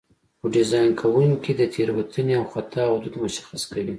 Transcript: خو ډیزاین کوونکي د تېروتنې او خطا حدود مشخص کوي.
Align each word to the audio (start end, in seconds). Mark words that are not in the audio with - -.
خو 0.39 0.45
ډیزاین 0.55 0.89
کوونکي 1.01 1.51
د 1.55 1.61
تېروتنې 1.73 2.33
او 2.39 2.45
خطا 2.53 2.83
حدود 2.93 3.13
مشخص 3.23 3.61
کوي. 3.71 3.89